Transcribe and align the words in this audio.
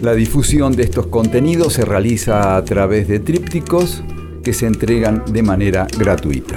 La 0.00 0.14
difusión 0.14 0.76
de 0.76 0.84
estos 0.84 1.08
contenidos 1.08 1.72
se 1.72 1.84
realiza 1.84 2.56
a 2.56 2.64
través 2.64 3.08
de 3.08 3.18
trípticos 3.18 4.04
que 4.44 4.52
se 4.52 4.66
entregan 4.66 5.24
de 5.32 5.42
manera 5.42 5.88
gratuita. 5.98 6.56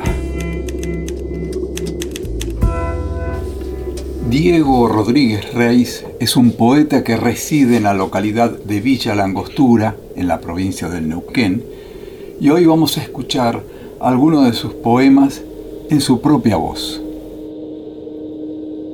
Diego 4.29 4.87
Rodríguez 4.87 5.55
Reis 5.55 6.05
es 6.19 6.37
un 6.37 6.51
poeta 6.51 7.03
que 7.03 7.17
reside 7.17 7.77
en 7.77 7.83
la 7.83 7.95
localidad 7.95 8.51
de 8.51 8.79
Villa 8.79 9.15
Langostura, 9.15 9.95
en 10.15 10.27
la 10.27 10.39
provincia 10.39 10.87
del 10.87 11.09
Neuquén, 11.09 11.63
y 12.39 12.47
hoy 12.51 12.65
vamos 12.65 12.99
a 12.99 13.01
escuchar 13.01 13.63
algunos 13.99 14.45
de 14.45 14.53
sus 14.53 14.75
poemas 14.75 15.41
en 15.89 15.99
su 15.99 16.21
propia 16.21 16.57
voz. 16.57 17.01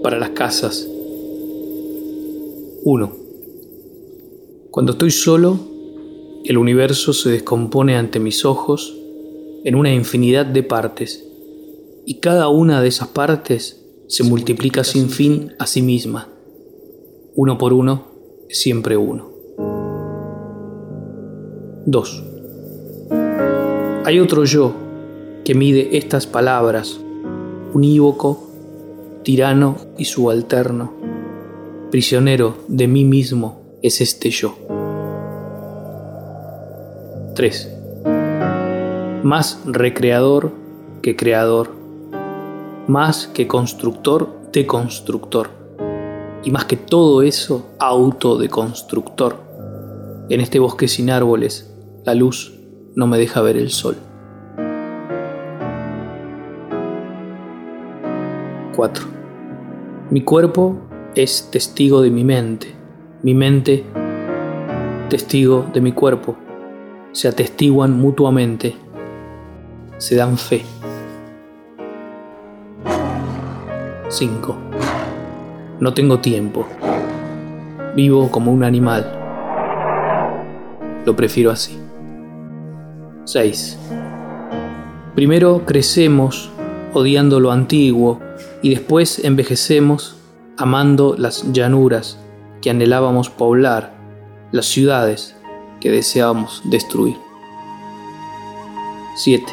Para 0.01 0.17
las 0.17 0.29
casas. 0.29 0.87
1. 2.85 3.26
Cuando 4.77 4.91
estoy 4.91 5.09
solo, 5.09 5.57
el 6.45 6.55
universo 6.55 7.11
se 7.11 7.31
descompone 7.31 7.95
ante 7.95 8.19
mis 8.19 8.45
ojos 8.45 8.95
en 9.63 9.73
una 9.73 9.91
infinidad 9.91 10.45
de 10.45 10.61
partes, 10.61 11.27
y 12.05 12.19
cada 12.19 12.49
una 12.49 12.79
de 12.79 12.87
esas 12.87 13.07
partes 13.07 13.83
se 14.07 14.23
multiplica 14.23 14.83
sin 14.83 15.09
fin 15.09 15.53
a 15.57 15.65
sí 15.65 15.81
misma. 15.81 16.29
Uno 17.33 17.57
por 17.57 17.73
uno 17.73 18.03
siempre 18.49 18.97
uno. 18.97 19.31
2. 21.87 22.23
Hay 24.05 24.19
otro 24.19 24.43
yo 24.43 24.75
que 25.43 25.55
mide 25.55 25.97
estas 25.97 26.27
palabras, 26.27 26.99
unívoco, 27.73 28.47
tirano 29.23 29.75
y 29.97 30.05
subalterno. 30.05 30.93
Prisionero 31.89 32.57
de 32.67 32.87
mí 32.87 33.05
mismo 33.05 33.66
es 33.87 34.01
este 34.01 34.29
yo. 34.29 34.55
3. 37.35 37.73
Más 39.23 39.61
recreador 39.65 40.51
que 41.01 41.15
creador 41.15 41.77
más 42.87 43.27
que 43.27 43.47
constructor 43.47 44.29
de 44.53 44.65
constructor. 44.65 45.49
Y 46.43 46.51
más 46.51 46.65
que 46.65 46.77
todo 46.77 47.21
eso, 47.21 47.67
auto 47.79 48.37
de 48.37 48.47
constructor. 48.47 49.35
En 50.29 50.39
este 50.39 50.59
bosque 50.59 50.87
sin 50.87 51.09
árboles, 51.09 51.73
la 52.05 52.15
luz 52.15 52.57
no 52.95 53.05
me 53.05 53.17
deja 53.17 53.41
ver 53.41 53.57
el 53.57 53.71
sol. 53.71 53.97
4. 58.75 59.05
Mi 60.09 60.21
cuerpo 60.21 60.77
es 61.15 61.49
testigo 61.51 62.01
de 62.01 62.11
mi 62.11 62.23
mente, 62.23 62.73
mi 63.23 63.33
mente 63.33 63.83
testigo 65.09 65.65
de 65.73 65.81
mi 65.81 65.91
cuerpo. 65.91 66.35
Se 67.11 67.27
atestiguan 67.27 67.99
mutuamente, 67.99 68.75
se 69.97 70.15
dan 70.15 70.37
fe. 70.37 70.63
5. 74.09 74.55
No 75.79 75.93
tengo 75.93 76.19
tiempo. 76.19 76.67
Vivo 77.95 78.29
como 78.29 78.51
un 78.51 78.63
animal. 78.63 79.11
Lo 81.05 81.15
prefiero 81.15 81.51
así. 81.51 81.77
6. 83.25 83.77
Primero 85.15 85.63
crecemos 85.65 86.51
odiando 86.93 87.39
lo 87.39 87.51
antiguo 87.51 88.19
y 88.61 88.69
después 88.69 89.23
envejecemos 89.25 90.15
amando 90.57 91.15
las 91.17 91.51
llanuras 91.51 92.19
que 92.61 92.69
anhelábamos 92.69 93.29
poblar, 93.29 93.95
las 94.51 94.65
ciudades 94.65 95.35
que 95.79 95.91
deseábamos 95.91 96.61
destruir. 96.65 97.17
7. 99.15 99.45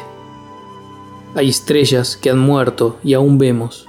Hay 1.35 1.49
estrellas 1.49 2.17
que 2.17 2.29
han 2.29 2.39
muerto 2.39 2.97
y 3.03 3.13
aún 3.13 3.37
vemos 3.37 3.87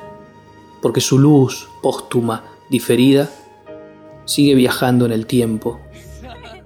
porque 0.87 1.00
su 1.00 1.19
luz 1.19 1.69
póstuma, 1.82 2.44
diferida, 2.71 3.28
sigue 4.25 4.54
viajando 4.54 5.04
en 5.06 5.12
el 5.12 5.27
tiempo. 5.27 5.81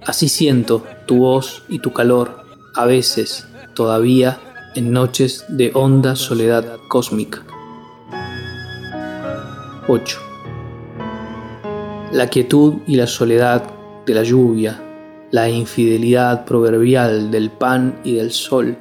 Así 0.05 0.29
siento 0.29 0.83
tu 1.07 1.17
voz 1.17 1.63
y 1.69 1.79
tu 1.79 1.91
calor, 1.91 2.45
a 2.75 2.85
veces, 2.85 3.47
todavía, 3.73 4.39
en 4.75 4.91
noches 4.91 5.45
de 5.47 5.71
honda 5.73 6.15
soledad 6.15 6.77
cósmica. 6.87 7.43
8. 9.87 10.30
La 12.11 12.27
quietud 12.27 12.75
y 12.87 12.95
la 12.95 13.07
soledad 13.07 13.63
de 14.05 14.13
la 14.13 14.23
lluvia, 14.23 14.81
la 15.31 15.49
infidelidad 15.49 16.45
proverbial 16.45 17.31
del 17.31 17.49
pan 17.51 17.99
y 18.03 18.15
del 18.15 18.31
sol, 18.31 18.77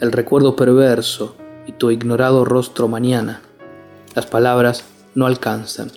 el 0.00 0.12
recuerdo 0.12 0.54
perverso 0.54 1.36
y 1.66 1.72
tu 1.72 1.90
ignorado 1.90 2.44
rostro 2.44 2.88
mañana 2.88 3.40
las 4.14 4.26
palabras 4.26 4.84
no 5.16 5.26
alcanzan. 5.26 5.90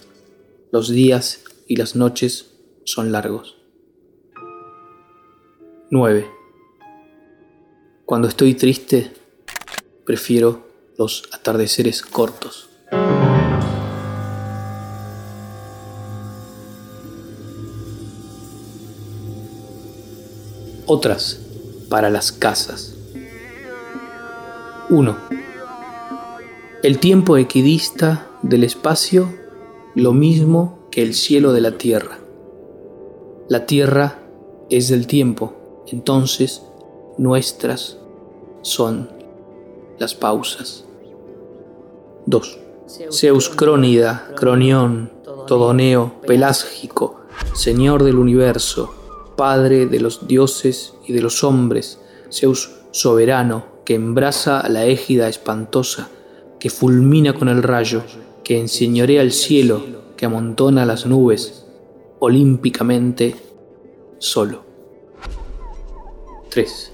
Los 0.72 0.90
días 0.90 1.44
y 1.68 1.75
las 1.75 1.95
noches 1.95 2.56
son 2.84 3.12
largos. 3.12 3.57
9. 5.91 6.28
Cuando 8.06 8.28
estoy 8.28 8.56
triste, 8.56 9.13
prefiero 10.03 10.66
los 10.97 11.29
atardeceres 11.31 12.01
cortos. 12.01 12.66
Otras 20.87 21.39
para 21.89 22.09
las 22.09 22.31
casas. 22.31 22.95
1 24.89 25.37
el 26.83 26.99
tiempo 26.99 27.37
equidista 27.37 28.27
del 28.43 28.63
espacio 28.63 29.33
lo 29.95 30.13
mismo 30.13 30.77
que 30.91 31.01
el 31.01 31.15
cielo 31.15 31.51
de 31.51 31.61
la 31.61 31.71
tierra. 31.71 32.19
La 33.49 33.65
tierra 33.65 34.19
es 34.69 34.87
del 34.87 35.07
tiempo, 35.07 35.53
entonces 35.87 36.61
nuestras 37.17 37.97
son 38.61 39.09
las 39.97 40.13
pausas. 40.13 40.85
2. 42.27 42.59
Zeus 43.11 43.49
Cronión, 43.49 45.11
Todoneo, 45.47 46.21
Pelásgico, 46.27 47.21
Señor 47.55 48.03
del 48.03 48.19
universo, 48.19 48.93
Padre 49.37 49.85
de 49.85 50.01
los 50.01 50.27
dioses 50.27 50.95
y 51.07 51.13
de 51.13 51.21
los 51.21 51.45
hombres, 51.45 52.01
Zeus 52.29 52.71
soberano 52.91 53.77
que 53.85 53.93
embraza 53.93 54.67
la 54.67 54.85
égida 54.85 55.29
espantosa, 55.29 56.09
que 56.59 56.69
fulmina 56.69 57.33
con 57.33 57.47
el 57.47 57.63
rayo, 57.63 58.03
que 58.43 58.59
enseñorea 58.59 59.21
el 59.21 59.31
cielo, 59.31 59.81
que 60.17 60.25
amontona 60.25 60.85
las 60.85 61.05
nubes, 61.05 61.65
olímpicamente 62.19 63.35
solo. 64.17 64.65
3. 66.50 66.91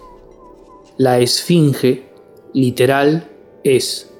La 0.97 1.19
esfinge 1.19 2.09
literal 2.53 3.27
es 3.63 4.12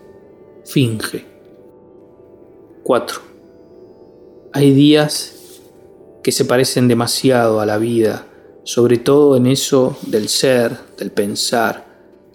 finge. 0.66 1.26
4. 2.84 3.22
Hay 4.54 4.72
días 4.72 5.43
que 6.24 6.32
se 6.32 6.46
parecen 6.46 6.88
demasiado 6.88 7.60
a 7.60 7.66
la 7.66 7.78
vida, 7.78 8.26
sobre 8.64 8.98
todo 8.98 9.36
en 9.36 9.46
eso 9.46 9.98
del 10.08 10.30
ser, 10.30 10.78
del 10.98 11.12
pensar, 11.12 11.86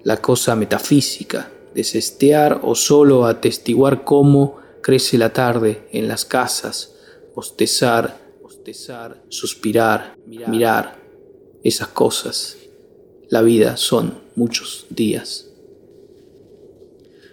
la 0.05 0.21
cosa 0.21 0.55
metafísica, 0.55 1.51
desestear 1.75 2.61
o 2.63 2.75
solo 2.75 3.25
atestiguar 3.25 4.05
cómo 4.05 4.59
crece 4.83 5.17
la 5.17 5.33
tarde 5.33 5.89
en 5.91 6.07
las 6.07 6.27
casas, 6.27 6.95
bostezar, 7.35 8.19
bostezar, 8.43 9.23
suspirar, 9.29 10.17
mirar, 10.27 10.99
esas 11.65 11.89
cosas. 11.89 12.57
La 13.31 13.43
vida 13.43 13.77
son 13.77 14.21
muchos 14.37 14.87
días. 14.91 15.47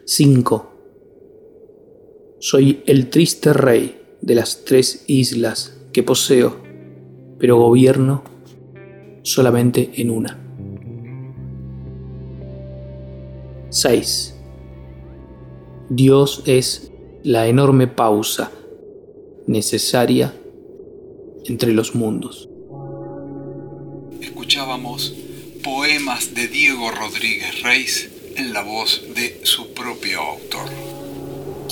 5. 0.05 0.71
Soy 2.39 2.83
el 2.85 3.09
triste 3.09 3.53
rey 3.53 4.01
de 4.21 4.35
las 4.35 4.63
tres 4.65 5.03
islas 5.07 5.73
que 5.95 6.03
poseo, 6.03 6.57
pero 7.39 7.55
gobierno 7.55 8.21
solamente 9.23 9.91
en 9.95 10.09
una. 10.09 10.37
6. 13.69 14.35
Dios 15.87 16.43
es 16.47 16.91
la 17.23 17.47
enorme 17.47 17.87
pausa 17.87 18.51
necesaria 19.47 20.33
entre 21.45 21.71
los 21.71 21.95
mundos. 21.95 22.49
Escuchábamos 24.19 25.15
poemas 25.63 26.35
de 26.35 26.49
Diego 26.49 26.91
Rodríguez 26.91 27.63
Reis 27.63 28.09
en 28.35 28.51
la 28.51 28.63
voz 28.63 29.01
de 29.15 29.39
su 29.43 29.73
propio 29.73 30.19
autor. 30.19 30.67